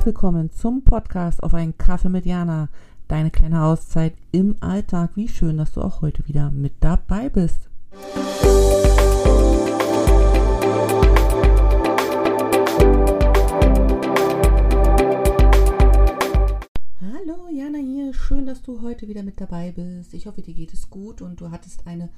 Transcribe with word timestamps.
Herzlich 0.00 0.14
willkommen 0.14 0.50
zum 0.50 0.82
Podcast 0.82 1.42
auf 1.42 1.52
einen 1.52 1.76
Kaffee 1.76 2.08
mit 2.08 2.24
Jana. 2.24 2.70
Deine 3.06 3.30
kleine 3.30 3.64
Auszeit 3.64 4.14
im 4.32 4.56
Alltag. 4.60 5.10
Wie 5.14 5.28
schön, 5.28 5.58
dass 5.58 5.72
du 5.72 5.82
auch 5.82 6.00
heute 6.00 6.26
wieder 6.26 6.50
mit 6.50 6.72
dabei 6.80 7.28
bist. 7.28 7.68
Hallo 17.02 17.48
Jana 17.52 17.76
hier, 17.76 18.14
schön, 18.14 18.46
dass 18.46 18.62
du 18.62 18.80
heute 18.80 19.06
wieder 19.06 19.22
mit 19.22 19.38
dabei 19.38 19.70
bist. 19.72 20.14
Ich 20.14 20.26
hoffe, 20.26 20.40
dir 20.40 20.54
geht 20.54 20.72
es 20.72 20.88
gut 20.88 21.20
und 21.20 21.42
du 21.42 21.50
hattest 21.50 21.86
eine 21.86 22.08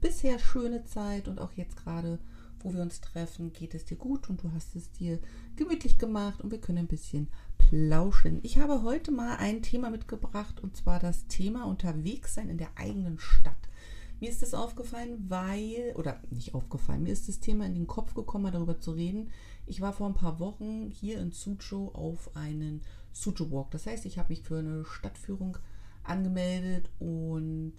bisher 0.00 0.38
schöne 0.38 0.84
Zeit 0.84 1.26
und 1.26 1.40
auch 1.40 1.50
jetzt 1.54 1.76
gerade 1.76 2.20
wo 2.62 2.72
wir 2.72 2.82
uns 2.82 3.00
treffen, 3.00 3.52
geht 3.52 3.74
es 3.74 3.84
dir 3.84 3.96
gut 3.96 4.28
und 4.30 4.42
du 4.42 4.52
hast 4.52 4.76
es 4.76 4.90
dir 4.92 5.18
gemütlich 5.56 5.98
gemacht 5.98 6.40
und 6.40 6.50
wir 6.50 6.60
können 6.60 6.78
ein 6.78 6.86
bisschen 6.86 7.28
plauschen. 7.58 8.40
Ich 8.42 8.58
habe 8.58 8.82
heute 8.82 9.10
mal 9.10 9.36
ein 9.36 9.62
Thema 9.62 9.90
mitgebracht 9.90 10.60
und 10.60 10.76
zwar 10.76 10.98
das 10.98 11.26
Thema 11.26 11.64
unterwegs 11.64 12.34
sein 12.34 12.48
in 12.48 12.58
der 12.58 12.70
eigenen 12.76 13.18
Stadt. 13.18 13.56
Mir 14.20 14.30
ist 14.30 14.42
es 14.42 14.54
aufgefallen, 14.54 15.24
weil, 15.28 15.94
oder 15.96 16.20
nicht 16.30 16.54
aufgefallen, 16.54 17.02
mir 17.02 17.12
ist 17.12 17.28
das 17.28 17.40
Thema 17.40 17.66
in 17.66 17.74
den 17.74 17.88
Kopf 17.88 18.14
gekommen, 18.14 18.52
darüber 18.52 18.78
zu 18.78 18.92
reden. 18.92 19.30
Ich 19.66 19.80
war 19.80 19.92
vor 19.92 20.06
ein 20.06 20.14
paar 20.14 20.38
Wochen 20.38 20.90
hier 20.90 21.18
in 21.18 21.32
Suzhou 21.32 21.88
auf 21.88 22.36
einen 22.36 22.82
Suzhou 23.12 23.50
Walk. 23.50 23.72
Das 23.72 23.86
heißt, 23.86 24.06
ich 24.06 24.18
habe 24.18 24.28
mich 24.28 24.42
für 24.42 24.58
eine 24.58 24.84
Stadtführung 24.84 25.58
angemeldet 26.04 26.88
und 27.00 27.74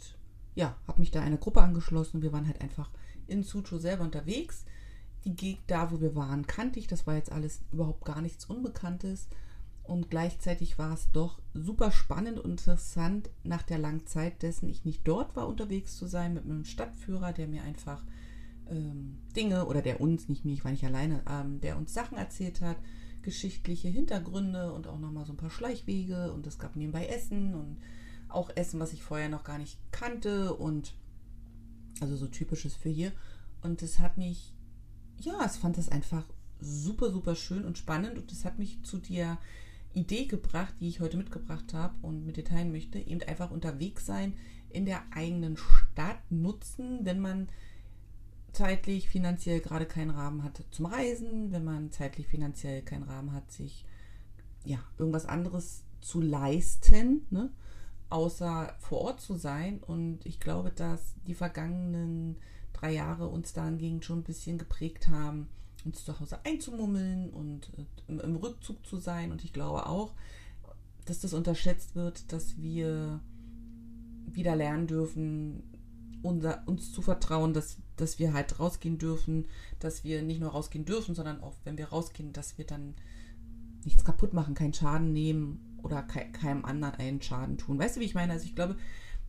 ja, 0.56 0.76
habe 0.86 1.00
mich 1.00 1.12
da 1.12 1.22
einer 1.22 1.38
Gruppe 1.38 1.62
angeschlossen 1.62 2.22
wir 2.22 2.34
waren 2.34 2.48
halt 2.48 2.62
einfach 2.62 2.90
in 3.28 3.44
Suzhou 3.44 3.78
selber 3.78 4.04
unterwegs. 4.04 4.66
Die 5.26 5.36
Gegend 5.36 5.64
da, 5.68 5.92
wo 5.92 6.02
wir 6.02 6.16
waren, 6.16 6.48
kannte 6.48 6.80
ich. 6.80 6.88
Das 6.88 7.08
war 7.08 7.16
jetzt 7.16 7.32
alles 7.32 7.62
überhaupt 7.72 8.06
gar 8.06 8.22
nichts 8.22 8.46
Unbekanntes. 8.46 9.28
Und 9.84 10.10
gleichzeitig 10.10 10.78
war 10.78 10.94
es 10.94 11.12
doch 11.12 11.42
super 11.54 11.92
spannend 11.92 12.40
und 12.40 12.52
interessant, 12.52 13.30
nach 13.44 13.64
der 13.64 13.78
langen 13.78 14.06
Zeit 14.08 14.42
dessen 14.42 14.70
ich 14.70 14.86
nicht 14.86 15.06
dort 15.06 15.36
war, 15.36 15.48
unterwegs 15.48 15.98
zu 15.98 16.08
sein, 16.08 16.34
mit 16.34 16.46
einem 16.46 16.64
Stadtführer, 16.64 17.34
der 17.34 17.48
mir 17.48 17.64
einfach 17.64 18.02
ähm, 18.70 19.18
Dinge, 19.36 19.66
oder 19.66 19.82
der 19.82 20.00
uns, 20.00 20.30
nicht 20.30 20.46
mir, 20.46 20.54
ich 20.54 20.64
war 20.64 20.72
nicht 20.72 20.86
alleine, 20.86 21.22
ähm, 21.30 21.60
der 21.60 21.78
uns 21.78 21.94
Sachen 21.94 22.18
erzählt 22.18 22.62
hat, 22.62 22.78
geschichtliche 23.24 23.90
Hintergründe 23.90 24.72
und 24.72 24.88
auch 24.88 25.00
nochmal 25.00 25.26
so 25.26 25.34
ein 25.34 25.38
paar 25.38 25.50
Schleichwege. 25.50 26.32
Und 26.32 26.48
es 26.48 26.60
gab 26.60 26.78
nebenbei 26.78 27.08
Essen 27.08 27.54
und 27.54 27.78
auch 28.30 28.52
Essen, 28.56 28.80
was 28.80 28.94
ich 28.94 29.04
vorher 29.04 29.30
noch 29.30 29.44
gar 29.44 29.58
nicht 29.58 29.78
kannte 29.92 30.54
und 30.54 30.94
also 32.00 32.16
so 32.16 32.28
typisches 32.28 32.76
für 32.76 32.90
hier. 32.90 33.12
Und 33.62 33.82
es 33.82 34.00
hat 34.00 34.18
mich, 34.18 34.56
ja, 35.20 35.44
es 35.46 35.58
fand 35.58 35.78
das 35.78 35.90
einfach 35.90 36.26
super, 36.60 37.12
super 37.12 37.36
schön 37.36 37.66
und 37.66 37.78
spannend 37.78 38.18
und 38.18 38.32
es 38.32 38.46
hat 38.46 38.60
mich 38.60 38.84
zu 38.84 38.98
der 38.98 39.38
Idee 39.94 40.26
gebracht, 40.26 40.74
die 40.80 40.88
ich 40.88 41.00
heute 41.00 41.18
mitgebracht 41.18 41.74
habe 41.74 41.94
und 42.02 42.26
mit 42.26 42.38
dir 42.38 42.46
teilen 42.46 42.72
möchte, 42.72 43.00
eben 43.00 43.22
einfach 43.24 43.52
unterwegs 43.52 44.06
sein 44.06 44.34
in 44.70 44.86
der 44.86 45.04
eigenen 45.12 45.58
Stadt 45.58 46.20
nutzen, 46.32 47.00
wenn 47.04 47.20
man 47.20 47.50
zeitlich, 48.54 49.10
finanziell 49.10 49.60
gerade 49.60 49.86
keinen 49.86 50.12
Rahmen 50.12 50.44
hat 50.44 50.64
zum 50.72 50.86
Reisen, 50.86 51.52
wenn 51.52 51.64
man 51.64 51.92
zeitlich, 51.92 52.28
finanziell 52.28 52.82
keinen 52.82 53.04
Rahmen 53.04 53.34
hat, 53.34 53.52
sich 53.52 53.86
ja 54.66 54.80
irgendwas 54.98 55.26
anderes 55.26 55.84
zu 56.02 56.22
leisten. 56.22 57.26
Ne? 57.30 57.52
außer 58.14 58.76
vor 58.78 59.02
Ort 59.02 59.22
zu 59.22 59.34
sein. 59.36 59.80
Und 59.80 60.26
ich 60.26 60.40
glaube, 60.40 60.72
dass 60.72 61.16
die 61.26 61.34
vergangenen 61.34 62.38
drei 62.84 62.94
Jahre 62.94 63.28
uns 63.28 63.54
dahingehend 63.54 64.04
schon 64.04 64.20
ein 64.20 64.24
bisschen 64.24 64.58
geprägt 64.58 65.08
haben, 65.08 65.48
uns 65.86 66.04
zu 66.04 66.20
Hause 66.20 66.40
einzumummeln 66.44 67.30
und 67.30 67.72
äh, 67.78 68.12
im 68.12 68.36
Rückzug 68.36 68.86
zu 68.86 68.98
sein. 68.98 69.32
Und 69.32 69.44
ich 69.44 69.54
glaube 69.54 69.86
auch, 69.88 70.14
dass 71.06 71.22
das 71.22 71.34
unterschätzt 71.34 71.96
wird, 71.96 72.32
dass 72.32 72.58
wir 72.58 73.22
wieder 74.28 74.56
lernen 74.56 74.88
dürfen, 74.88 75.64
unser, 76.22 76.64
uns 76.68 76.92
zu 76.92 77.02
vertrauen, 77.02 77.54
dass, 77.54 77.78
dass 77.96 78.20
wir 78.20 78.34
halt 78.34 78.60
rausgehen 78.60 78.98
dürfen, 78.98 79.48
dass 79.80 80.04
wir 80.04 80.22
nicht 80.22 80.40
nur 80.40 80.52
rausgehen 80.52 80.86
dürfen, 80.86 81.16
sondern 81.16 81.42
auch, 81.42 81.56
wenn 81.64 81.78
wir 81.78 81.88
rausgehen, 81.88 82.34
dass 82.34 82.58
wir 82.58 82.66
dann 82.66 82.96
nichts 83.84 84.06
kaputt 84.06 84.34
machen, 84.34 84.56
keinen 84.56 84.74
Schaden 84.74 85.12
nehmen 85.12 85.78
oder 85.84 86.02
keinem 86.04 86.64
anderen 86.64 86.96
einen 86.96 87.22
Schaden 87.22 87.58
tun. 87.58 87.78
Weißt 87.78 87.98
du, 87.98 88.02
wie 88.02 88.06
ich 88.06 88.16
meine? 88.16 88.34
Also 88.34 88.46
ich 88.46 88.56
glaube, 88.56 88.78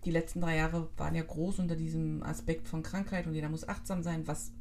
die 0.04 0.10
letzten 0.10 0.41
drei 0.41 0.56
Jahre 0.56 0.88
waren 0.97 1.15
ja 1.15 1.22
groß 1.22 1.59
unter 1.59 1.76
diesem 1.76 2.22
Aspekt 2.22 2.69
von 2.69 2.82
Krankheit 2.82 3.26
und 3.26 3.34
jeder 3.34 3.48
muss 3.48 3.69
achtsam 3.69 4.03
sein, 4.03 4.26
was 4.26 4.53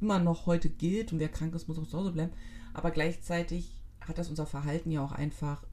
immer 0.00 0.18
noch 0.18 0.46
heute 0.46 0.68
gilt 0.68 1.12
und 1.12 1.18
wer 1.18 1.28
krank 1.28 1.54
ist, 1.54 1.68
muss 1.68 1.78
auch 1.78 1.86
zu 1.86 1.98
Hause 1.98 2.12
bleiben. 2.12 2.32
Aber 2.74 2.90
gleichzeitig 2.90 3.80
hat 4.00 4.18
das 4.18 4.28
unser 4.28 4.46
Verhalten 4.46 4.90
ja 4.90 5.04
auch 5.04 5.12
einfach 5.12 5.64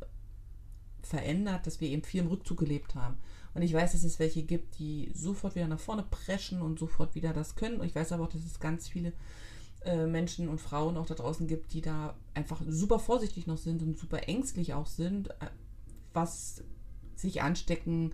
verändert, 1.01 1.65
dass 1.65 1.81
wir 1.81 1.89
eben 1.89 2.03
viel 2.03 2.21
im 2.21 2.27
Rückzug 2.27 2.59
gelebt 2.59 2.95
haben. 2.95 3.17
Und 3.53 3.63
ich 3.63 3.73
weiß, 3.73 3.93
dass 3.93 4.03
es 4.03 4.19
welche 4.19 4.43
gibt, 4.43 4.77
die 4.77 5.11
sofort 5.13 5.55
wieder 5.55 5.67
nach 5.67 5.79
vorne 5.79 6.03
preschen 6.03 6.61
und 6.61 6.77
sofort 6.77 7.15
wieder 7.15 7.33
das 7.33 7.55
können. 7.55 7.79
Und 7.79 7.87
ich 7.87 7.95
weiß 7.95 8.11
aber 8.11 8.25
auch, 8.25 8.29
dass 8.29 8.45
es 8.45 8.59
ganz 8.59 8.87
viele 8.87 9.13
äh, 9.81 10.05
Menschen 10.05 10.49
und 10.49 10.61
Frauen 10.61 10.97
auch 10.97 11.07
da 11.07 11.15
draußen 11.15 11.47
gibt, 11.47 11.73
die 11.73 11.81
da 11.81 12.15
einfach 12.33 12.61
super 12.67 12.99
vorsichtig 12.99 13.47
noch 13.47 13.57
sind 13.57 13.81
und 13.81 13.97
super 13.97 14.27
ängstlich 14.27 14.73
auch 14.73 14.85
sind, 14.85 15.29
äh, 15.29 15.49
was 16.13 16.63
sich 17.15 17.41
anstecken, 17.41 18.13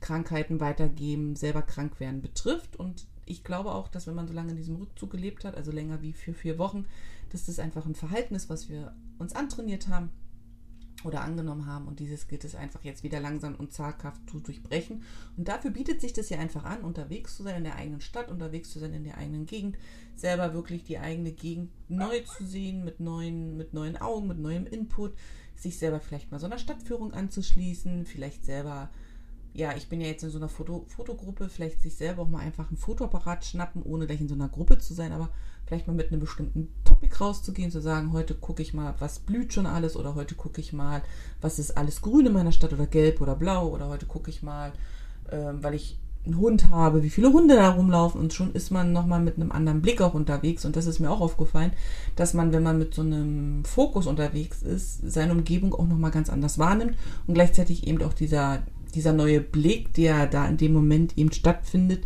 Krankheiten 0.00 0.60
weitergeben, 0.60 1.36
selber 1.36 1.62
krank 1.62 2.00
werden 2.00 2.22
betrifft. 2.22 2.76
Und 2.76 3.06
ich 3.26 3.44
glaube 3.44 3.72
auch, 3.72 3.88
dass 3.88 4.06
wenn 4.06 4.14
man 4.14 4.28
so 4.28 4.34
lange 4.34 4.50
in 4.50 4.56
diesem 4.56 4.76
Rückzug 4.76 5.10
gelebt 5.10 5.44
hat, 5.44 5.56
also 5.56 5.70
länger 5.70 6.02
wie 6.02 6.12
für 6.12 6.34
vier 6.34 6.58
Wochen, 6.58 6.86
dass 7.30 7.46
das 7.46 7.58
einfach 7.58 7.86
ein 7.86 7.94
Verhalten 7.94 8.34
ist, 8.34 8.48
was 8.48 8.68
wir 8.68 8.94
uns 9.18 9.34
antrainiert 9.34 9.88
haben 9.88 10.10
oder 11.04 11.22
angenommen 11.22 11.66
haben. 11.66 11.86
Und 11.86 12.00
dieses 12.00 12.28
gilt 12.28 12.44
es 12.44 12.54
einfach 12.54 12.84
jetzt 12.84 13.02
wieder 13.02 13.20
langsam 13.20 13.54
und 13.54 13.72
zaghaft 13.72 14.20
zu 14.28 14.40
durchbrechen. 14.40 15.02
Und 15.36 15.48
dafür 15.48 15.70
bietet 15.70 16.00
sich 16.00 16.12
das 16.12 16.28
ja 16.28 16.38
einfach 16.38 16.64
an, 16.64 16.82
unterwegs 16.82 17.36
zu 17.36 17.42
sein 17.42 17.56
in 17.56 17.64
der 17.64 17.76
eigenen 17.76 18.00
Stadt, 18.00 18.30
unterwegs 18.30 18.70
zu 18.70 18.78
sein 18.78 18.92
in 18.92 19.04
der 19.04 19.18
eigenen 19.18 19.46
Gegend, 19.46 19.78
selber 20.14 20.52
wirklich 20.52 20.84
die 20.84 20.98
eigene 20.98 21.32
Gegend 21.32 21.70
neu 21.88 22.20
zu 22.20 22.44
sehen, 22.44 22.84
mit 22.84 23.00
neuen, 23.00 23.56
mit 23.56 23.72
neuen 23.72 23.96
Augen, 23.96 24.28
mit 24.28 24.38
neuem 24.38 24.66
Input, 24.66 25.14
sich 25.56 25.78
selber 25.78 26.00
vielleicht 26.00 26.30
mal 26.30 26.38
so 26.38 26.46
einer 26.46 26.58
Stadtführung 26.58 27.12
anzuschließen, 27.12 28.04
vielleicht 28.06 28.44
selber, 28.44 28.90
ja, 29.52 29.74
ich 29.76 29.88
bin 29.88 30.00
ja 30.00 30.06
jetzt 30.06 30.22
in 30.22 30.30
so 30.30 30.38
einer 30.38 30.48
Foto, 30.48 30.84
Fotogruppe, 30.88 31.48
vielleicht 31.48 31.82
sich 31.82 31.96
selber 31.96 32.22
auch 32.22 32.28
mal 32.28 32.40
einfach 32.40 32.68
einen 32.68 32.76
Fotoapparat 32.76 33.44
schnappen, 33.44 33.82
ohne 33.82 34.06
gleich 34.06 34.20
in 34.20 34.28
so 34.28 34.34
einer 34.34 34.48
Gruppe 34.48 34.78
zu 34.78 34.94
sein, 34.94 35.12
aber 35.12 35.30
vielleicht 35.66 35.86
mal 35.86 35.94
mit 35.94 36.10
einem 36.10 36.20
bestimmten 36.20 36.68
Topic 36.84 37.16
rauszugehen, 37.16 37.70
zu 37.70 37.80
sagen, 37.80 38.12
heute 38.12 38.34
gucke 38.34 38.62
ich 38.62 38.74
mal, 38.74 38.94
was 38.98 39.20
blüht 39.20 39.52
schon 39.52 39.66
alles 39.66 39.96
oder 39.96 40.14
heute 40.14 40.34
gucke 40.34 40.60
ich 40.60 40.72
mal, 40.72 41.02
was 41.40 41.58
ist 41.58 41.76
alles 41.76 42.00
grün 42.00 42.26
in 42.26 42.32
meiner 42.32 42.52
Stadt 42.52 42.72
oder 42.72 42.86
gelb 42.86 43.20
oder 43.20 43.34
blau 43.34 43.68
oder 43.68 43.88
heute 43.88 44.06
gucke 44.06 44.30
ich 44.30 44.42
mal, 44.42 44.72
ähm, 45.30 45.62
weil 45.62 45.74
ich 45.74 45.98
einen 46.26 46.38
Hund 46.38 46.68
habe, 46.68 47.02
wie 47.02 47.10
viele 47.10 47.32
Hunde 47.32 47.56
da 47.56 47.70
rumlaufen 47.70 48.20
und 48.20 48.32
schon 48.34 48.52
ist 48.52 48.70
man 48.70 48.92
nochmal 48.92 49.20
mit 49.20 49.36
einem 49.36 49.52
anderen 49.52 49.80
Blick 49.80 50.02
auch 50.02 50.12
unterwegs. 50.12 50.64
Und 50.64 50.76
das 50.76 50.86
ist 50.86 51.00
mir 51.00 51.10
auch 51.10 51.20
aufgefallen, 51.20 51.72
dass 52.14 52.34
man, 52.34 52.52
wenn 52.52 52.62
man 52.62 52.78
mit 52.78 52.94
so 52.94 53.02
einem 53.02 53.64
Fokus 53.64 54.06
unterwegs 54.06 54.62
ist, 54.62 55.00
seine 55.10 55.32
Umgebung 55.32 55.74
auch 55.74 55.86
nochmal 55.86 56.10
ganz 56.10 56.28
anders 56.28 56.58
wahrnimmt 56.58 56.94
und 57.26 57.34
gleichzeitig 57.34 57.86
eben 57.86 58.02
auch 58.02 58.12
dieser, 58.12 58.62
dieser 58.94 59.12
neue 59.12 59.40
Blick, 59.40 59.94
der 59.94 60.26
da 60.26 60.46
in 60.46 60.56
dem 60.56 60.72
Moment 60.72 61.16
eben 61.16 61.32
stattfindet, 61.32 62.04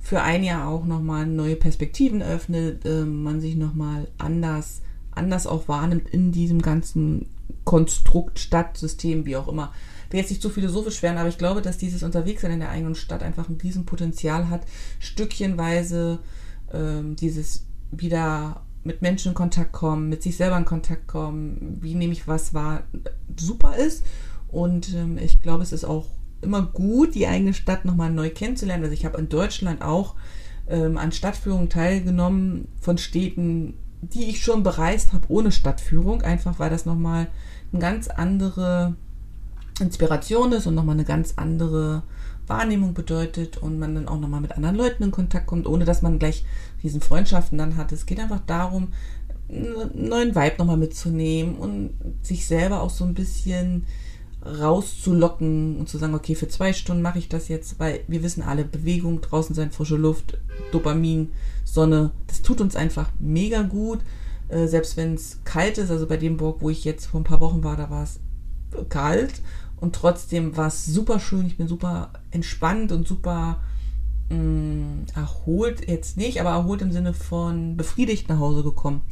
für 0.00 0.20
ein 0.20 0.44
Jahr 0.44 0.68
auch 0.68 0.84
nochmal 0.84 1.26
neue 1.26 1.56
Perspektiven 1.56 2.22
öffnet, 2.22 2.84
äh, 2.84 3.04
man 3.04 3.40
sich 3.40 3.56
nochmal 3.56 4.08
anders, 4.18 4.82
anders 5.12 5.46
auch 5.46 5.68
wahrnimmt 5.68 6.10
in 6.10 6.32
diesem 6.32 6.60
ganzen 6.60 7.26
Konstrukt, 7.64 8.38
Stadtsystem, 8.38 9.24
wie 9.24 9.36
auch 9.36 9.48
immer 9.48 9.72
will 10.14 10.20
jetzt 10.20 10.30
nicht 10.30 10.42
zu 10.42 10.48
philosophisch 10.48 11.02
werden, 11.02 11.18
aber 11.18 11.28
ich 11.28 11.38
glaube, 11.38 11.60
dass 11.60 11.76
dieses 11.76 12.04
Unterwegssein 12.04 12.52
in 12.52 12.60
der 12.60 12.70
eigenen 12.70 12.94
Stadt 12.94 13.22
einfach 13.22 13.48
ein 13.48 13.58
Riesenpotenzial 13.60 14.48
hat, 14.48 14.62
stückchenweise 15.00 16.20
ähm, 16.72 17.16
dieses 17.16 17.66
wieder 17.90 18.62
mit 18.84 19.02
Menschen 19.02 19.30
in 19.30 19.34
Kontakt 19.34 19.72
kommen, 19.72 20.08
mit 20.08 20.22
sich 20.22 20.36
selber 20.36 20.56
in 20.56 20.64
Kontakt 20.64 21.08
kommen, 21.08 21.78
wie 21.80 21.96
nehme 21.96 22.12
ich 22.12 22.28
was 22.28 22.54
wahr, 22.54 22.84
super 23.36 23.76
ist. 23.76 24.04
Und 24.46 24.94
ähm, 24.94 25.18
ich 25.18 25.42
glaube, 25.42 25.64
es 25.64 25.72
ist 25.72 25.84
auch 25.84 26.06
immer 26.44 26.62
gut, 26.62 27.14
die 27.14 27.26
eigene 27.26 27.54
Stadt 27.54 27.84
nochmal 27.84 28.10
neu 28.10 28.30
kennenzulernen. 28.30 28.84
Also 28.84 28.94
ich 28.94 29.04
habe 29.04 29.18
in 29.18 29.28
Deutschland 29.28 29.82
auch 29.82 30.14
ähm, 30.68 30.96
an 30.96 31.12
Stadtführungen 31.12 31.68
teilgenommen 31.68 32.68
von 32.80 32.98
Städten, 32.98 33.74
die 34.02 34.24
ich 34.24 34.42
schon 34.42 34.62
bereist 34.62 35.12
habe 35.12 35.26
ohne 35.28 35.52
Stadtführung, 35.52 36.22
einfach 36.22 36.58
weil 36.58 36.70
das 36.70 36.86
nochmal 36.86 37.28
eine 37.72 37.80
ganz 37.80 38.08
andere 38.08 38.94
Inspiration 39.80 40.52
ist 40.52 40.66
und 40.66 40.74
nochmal 40.74 40.94
eine 40.94 41.04
ganz 41.04 41.34
andere 41.36 42.02
Wahrnehmung 42.46 42.94
bedeutet 42.94 43.56
und 43.56 43.78
man 43.78 43.94
dann 43.94 44.08
auch 44.08 44.20
nochmal 44.20 44.40
mit 44.40 44.52
anderen 44.52 44.76
Leuten 44.76 45.02
in 45.02 45.10
Kontakt 45.10 45.46
kommt, 45.46 45.66
ohne 45.66 45.84
dass 45.84 46.02
man 46.02 46.18
gleich 46.18 46.44
diesen 46.82 47.00
Freundschaften 47.00 47.58
dann 47.58 47.76
hat. 47.76 47.90
Es 47.92 48.06
geht 48.06 48.20
einfach 48.20 48.40
darum, 48.46 48.88
einen 49.48 50.08
neuen 50.08 50.34
Vibe 50.34 50.56
nochmal 50.58 50.76
mitzunehmen 50.76 51.56
und 51.56 51.94
sich 52.22 52.46
selber 52.46 52.82
auch 52.82 52.90
so 52.90 53.04
ein 53.04 53.14
bisschen 53.14 53.84
rauszulocken 54.44 55.78
und 55.78 55.88
zu 55.88 55.98
sagen, 55.98 56.14
okay, 56.14 56.34
für 56.34 56.48
zwei 56.48 56.72
Stunden 56.72 57.02
mache 57.02 57.18
ich 57.18 57.28
das 57.28 57.48
jetzt, 57.48 57.78
weil 57.78 58.00
wir 58.08 58.22
wissen 58.22 58.42
alle, 58.42 58.64
Bewegung, 58.64 59.20
draußen 59.20 59.54
sein, 59.54 59.70
frische 59.70 59.96
Luft, 59.96 60.38
Dopamin, 60.72 61.32
Sonne, 61.64 62.10
das 62.26 62.42
tut 62.42 62.60
uns 62.60 62.76
einfach 62.76 63.10
mega 63.18 63.62
gut. 63.62 64.00
Äh, 64.48 64.66
selbst 64.66 64.96
wenn 64.96 65.14
es 65.14 65.40
kalt 65.44 65.78
ist, 65.78 65.90
also 65.90 66.06
bei 66.06 66.16
dem 66.16 66.36
Burg, 66.36 66.60
wo 66.60 66.70
ich 66.70 66.84
jetzt 66.84 67.06
vor 67.06 67.20
ein 67.20 67.24
paar 67.24 67.40
Wochen 67.40 67.64
war, 67.64 67.76
da 67.76 67.88
war 67.90 68.04
es 68.04 68.20
kalt 68.88 69.40
und 69.80 69.94
trotzdem 69.94 70.56
war 70.56 70.68
es 70.68 70.84
super 70.84 71.18
schön. 71.20 71.46
Ich 71.46 71.56
bin 71.56 71.68
super 71.68 72.10
entspannt 72.30 72.92
und 72.92 73.08
super 73.08 73.60
mh, 74.30 74.36
mm, 74.36 75.06
erholt, 75.14 75.88
jetzt 75.88 76.16
nicht, 76.16 76.40
aber 76.40 76.50
erholt 76.50 76.82
im 76.82 76.92
Sinne 76.92 77.14
von 77.14 77.76
befriedigt 77.76 78.28
nach 78.28 78.38
Hause 78.38 78.62
gekommen. 78.62 79.02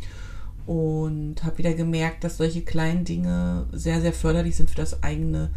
Und 0.67 1.43
habe 1.43 1.59
wieder 1.59 1.75
gemerkt, 1.75 2.25
dass 2.25 2.37
solche 2.37 2.63
kleinen 2.63 3.05
Dinge 3.05 3.67
sehr, 3.73 4.01
sehr 4.01 4.13
förderlich 4.13 4.57
sind 4.57 4.71
für 4.71 4.77
das 4.77 5.03
eigene 5.03 5.51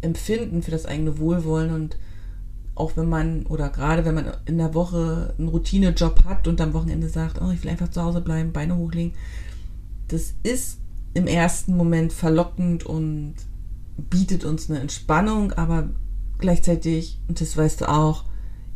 Empfinden, 0.00 0.62
für 0.62 0.70
das 0.70 0.86
eigene 0.86 1.18
Wohlwollen. 1.18 1.72
Und 1.72 1.96
auch 2.74 2.96
wenn 2.96 3.08
man, 3.08 3.46
oder 3.46 3.70
gerade 3.70 4.04
wenn 4.04 4.14
man 4.14 4.32
in 4.46 4.58
der 4.58 4.74
Woche 4.74 5.34
einen 5.38 5.48
Routinejob 5.48 6.24
hat 6.24 6.48
und 6.48 6.60
am 6.60 6.74
Wochenende 6.74 7.08
sagt, 7.08 7.40
oh, 7.40 7.50
ich 7.50 7.62
will 7.62 7.70
einfach 7.70 7.90
zu 7.90 8.02
Hause 8.02 8.20
bleiben, 8.20 8.52
Beine 8.52 8.76
hochlegen, 8.76 9.14
das 10.08 10.34
ist 10.42 10.78
im 11.14 11.26
ersten 11.26 11.76
Moment 11.76 12.12
verlockend 12.12 12.84
und 12.84 13.34
bietet 13.96 14.44
uns 14.44 14.68
eine 14.68 14.80
Entspannung, 14.80 15.52
aber 15.52 15.90
gleichzeitig, 16.38 17.20
und 17.28 17.40
das 17.40 17.56
weißt 17.56 17.82
du 17.82 17.88
auch, 17.88 18.24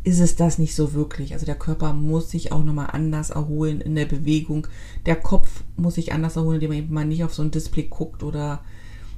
ist 0.04 0.20
es 0.20 0.36
das 0.36 0.58
nicht 0.58 0.74
so 0.74 0.92
wirklich. 0.94 1.32
Also 1.34 1.46
der 1.46 1.54
Körper 1.54 1.92
muss 1.92 2.30
sich 2.30 2.52
auch 2.52 2.64
nochmal 2.64 2.88
anders 2.92 3.30
erholen 3.30 3.80
in 3.80 3.94
der 3.94 4.06
Bewegung. 4.06 4.66
Der 5.06 5.16
Kopf 5.16 5.64
muss 5.76 5.94
sich 5.94 6.12
anders 6.12 6.36
erholen, 6.36 6.56
indem 6.56 6.70
man 6.70 6.78
eben 6.78 6.94
mal 6.94 7.04
nicht 7.04 7.24
auf 7.24 7.34
so 7.34 7.42
ein 7.42 7.50
Display 7.50 7.84
guckt 7.84 8.22
oder 8.22 8.60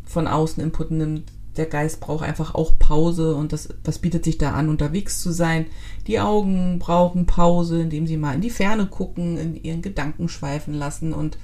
von 0.05 0.27
außen 0.27 0.63
Input 0.63 0.91
nimmt. 0.91 1.31
Der 1.57 1.67
Geist 1.67 2.01
braucht 2.01 2.25
einfach 2.25 2.55
auch 2.55 2.79
Pause 2.79 3.35
und 3.35 3.53
das, 3.53 3.69
was 3.85 3.99
bietet 3.99 4.25
sich 4.25 4.39
da 4.39 4.53
an, 4.53 4.69
unterwegs 4.69 5.21
zu 5.21 5.33
sein. 5.33 5.67
Die 6.07 6.21
Augen 6.21 6.79
brauchen 6.79 7.27
Pause, 7.27 7.83
indem 7.83 8.07
sie 8.07 8.17
mal 8.17 8.35
in 8.35 8.41
die 8.41 8.51
Ferne 8.51 8.87
gucken, 8.87 9.37
in 9.37 9.63
ihren 9.63 9.83
Gedanken 9.83 10.29
schweifen 10.29 10.75
lassen 10.75 11.13
und 11.13 11.39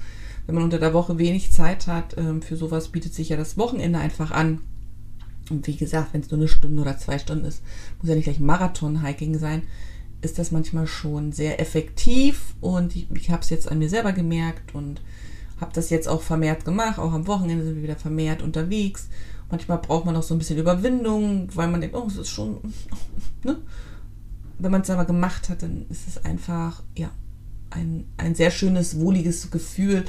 wenn 0.45 0.55
man 0.55 0.63
unter 0.63 0.79
der 0.79 0.93
Woche 0.93 1.17
wenig 1.17 1.51
Zeit 1.51 1.87
hat, 1.87 2.17
ähm, 2.17 2.41
für 2.41 2.55
sowas 2.55 2.87
bietet 2.87 3.13
sich 3.13 3.29
ja 3.29 3.37
das 3.37 3.57
Wochenende 3.57 3.99
einfach 3.99 4.31
an. 4.31 4.61
Und 5.49 5.67
wie 5.67 5.75
gesagt, 5.75 6.13
wenn 6.13 6.21
es 6.21 6.31
nur 6.31 6.39
eine 6.39 6.47
Stunde 6.47 6.81
oder 6.81 6.97
zwei 6.97 7.19
Stunden 7.19 7.45
ist, 7.45 7.61
muss 7.99 8.09
ja 8.09 8.15
nicht 8.15 8.25
gleich 8.25 8.39
Marathon-Hiking 8.39 9.37
sein, 9.39 9.63
ist 10.21 10.39
das 10.39 10.51
manchmal 10.51 10.87
schon 10.87 11.31
sehr 11.31 11.59
effektiv. 11.59 12.55
Und 12.61 12.95
ich, 12.95 13.07
ich 13.13 13.29
habe 13.29 13.41
es 13.41 13.49
jetzt 13.49 13.71
an 13.71 13.79
mir 13.79 13.89
selber 13.89 14.13
gemerkt 14.13 14.73
und 14.73 15.01
habe 15.59 15.73
das 15.73 15.89
jetzt 15.89 16.07
auch 16.07 16.21
vermehrt 16.21 16.65
gemacht. 16.65 16.99
Auch 16.99 17.13
am 17.13 17.27
Wochenende 17.27 17.63
sind 17.63 17.75
wir 17.75 17.83
wieder 17.83 17.95
vermehrt 17.95 18.41
unterwegs. 18.41 19.09
Manchmal 19.49 19.77
braucht 19.77 20.05
man 20.05 20.15
auch 20.15 20.23
so 20.23 20.35
ein 20.35 20.39
bisschen 20.39 20.59
Überwindung, 20.59 21.49
weil 21.55 21.69
man 21.69 21.81
denkt, 21.81 21.95
oh, 21.95 22.05
es 22.07 22.17
ist 22.17 22.29
schon, 22.29 22.59
ne? 23.43 23.57
Wenn 24.59 24.71
man 24.71 24.81
es 24.81 24.89
aber 24.89 25.05
gemacht 25.05 25.49
hat, 25.49 25.61
dann 25.61 25.85
ist 25.89 26.07
es 26.07 26.25
einfach, 26.25 26.81
ja, 26.95 27.11
ein, 27.69 28.05
ein 28.17 28.33
sehr 28.33 28.49
schönes, 28.49 28.99
wohliges 28.99 29.51
Gefühl, 29.51 30.05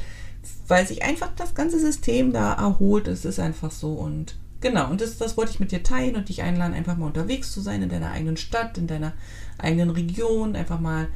weil 0.67 0.87
sich 0.87 1.03
einfach 1.03 1.31
das 1.37 1.55
ganze 1.55 1.79
System 1.79 2.33
da 2.33 2.55
erholt. 2.55 3.09
Es 3.09 3.25
ist 3.25 3.41
einfach 3.41 3.71
so 3.71 3.93
und 3.93 4.37
genau, 4.61 4.91
und 4.91 5.01
das, 5.01 5.19
das 5.19 5.37
wollte 5.37 5.53
ich 5.53 5.61
mit 5.61 5.73
dir 5.73 5.83
teilen 5.83 6.17
und 6.17 6.29
dich 6.29 6.43
einladen, 6.43 6.75
einfach 6.75 6.97
mal 6.97 7.07
unterwegs 7.07 7.53
zu 7.53 7.61
sein 7.61 7.83
in 7.83 7.89
deiner 7.89 8.11
eigenen 8.11 8.37
Stadt, 8.37 8.79
in 8.79 8.87
deiner 8.87 9.13
eigenen 9.59 9.91
Region, 9.91 10.57
einfach 10.57 10.81
mal 10.81 11.09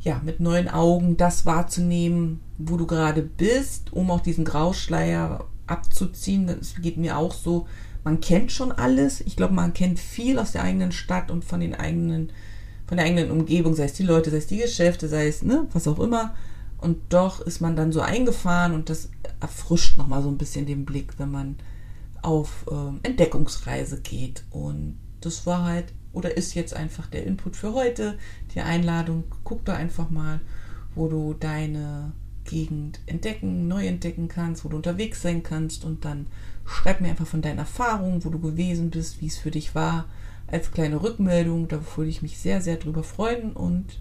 ja, 0.00 0.20
mit 0.24 0.38
neuen 0.38 0.68
Augen 0.68 1.16
das 1.16 1.46
wahrzunehmen, 1.46 2.40
wo 2.58 2.76
du 2.76 2.86
gerade 2.86 3.22
bist, 3.22 3.92
um 3.92 4.10
auch 4.10 4.20
diesen 4.20 4.44
Grauschleier 4.44 5.46
abzuziehen. 5.66 6.46
Das 6.46 6.76
geht 6.80 6.96
mir 6.96 7.18
auch 7.18 7.34
so. 7.34 7.66
Man 8.04 8.20
kennt 8.20 8.52
schon 8.52 8.70
alles. 8.70 9.20
Ich 9.20 9.34
glaube, 9.34 9.54
man 9.54 9.74
kennt 9.74 9.98
viel 9.98 10.38
aus 10.38 10.52
der 10.52 10.62
eigenen 10.62 10.92
Stadt 10.92 11.30
und 11.30 11.44
von 11.44 11.58
den 11.58 11.74
eigenen, 11.74 12.30
von 12.86 12.98
der 12.98 13.06
eigenen 13.06 13.32
Umgebung, 13.32 13.74
sei 13.74 13.84
es 13.84 13.94
die 13.94 14.04
Leute, 14.04 14.30
sei 14.30 14.36
es 14.36 14.46
die 14.46 14.58
Geschäfte, 14.58 15.08
sei 15.08 15.26
es, 15.26 15.42
ne, 15.42 15.66
was 15.72 15.88
auch 15.88 15.98
immer. 15.98 16.34
Und 16.78 16.98
doch 17.08 17.40
ist 17.40 17.60
man 17.60 17.74
dann 17.74 17.90
so 17.90 18.00
eingefahren 18.00 18.74
und 18.74 18.90
das 18.90 19.08
erfrischt 19.40 19.98
nochmal 19.98 20.22
so 20.22 20.28
ein 20.28 20.38
bisschen 20.38 20.66
den 20.66 20.84
Blick, 20.84 21.18
wenn 21.18 21.32
man 21.32 21.56
auf 22.26 22.66
äh, 22.70 23.06
Entdeckungsreise 23.06 24.00
geht. 24.00 24.44
Und 24.50 24.98
das 25.20 25.46
war 25.46 25.64
halt 25.64 25.92
oder 26.12 26.36
ist 26.36 26.54
jetzt 26.54 26.74
einfach 26.74 27.06
der 27.06 27.26
Input 27.26 27.56
für 27.56 27.74
heute, 27.74 28.18
die 28.54 28.60
Einladung. 28.60 29.24
Guck 29.44 29.64
da 29.64 29.74
einfach 29.74 30.10
mal, 30.10 30.40
wo 30.94 31.08
du 31.08 31.34
deine 31.34 32.12
Gegend 32.44 33.00
entdecken, 33.06 33.68
neu 33.68 33.86
entdecken 33.86 34.28
kannst, 34.28 34.64
wo 34.64 34.68
du 34.68 34.76
unterwegs 34.76 35.20
sein 35.20 35.42
kannst 35.42 35.84
und 35.84 36.04
dann 36.04 36.26
schreib 36.64 37.00
mir 37.00 37.08
einfach 37.08 37.26
von 37.26 37.42
deinen 37.42 37.58
Erfahrungen, 37.58 38.24
wo 38.24 38.30
du 38.30 38.38
gewesen 38.38 38.90
bist, 38.90 39.20
wie 39.20 39.26
es 39.26 39.36
für 39.36 39.50
dich 39.50 39.74
war, 39.74 40.06
als 40.46 40.72
kleine 40.72 41.02
Rückmeldung. 41.02 41.68
Da 41.68 41.80
würde 41.96 42.10
ich 42.10 42.22
mich 42.22 42.38
sehr, 42.38 42.60
sehr 42.60 42.76
drüber 42.76 43.02
freuen 43.02 43.52
und 43.52 44.00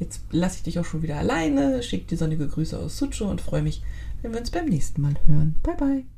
Jetzt 0.00 0.22
lasse 0.30 0.58
ich 0.58 0.62
dich 0.62 0.78
auch 0.78 0.84
schon 0.84 1.02
wieder 1.02 1.16
alleine, 1.16 1.82
schicke 1.82 2.06
dir 2.06 2.16
sonnige 2.16 2.46
Grüße 2.46 2.78
aus 2.78 2.98
Sucho 2.98 3.28
und 3.28 3.40
freue 3.40 3.62
mich, 3.62 3.82
wenn 4.22 4.32
wir 4.32 4.38
uns 4.38 4.52
beim 4.52 4.66
nächsten 4.66 5.02
Mal 5.02 5.14
hören. 5.26 5.56
Bye, 5.62 5.76
bye. 5.76 6.17